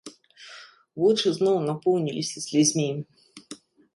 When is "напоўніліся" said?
1.69-2.37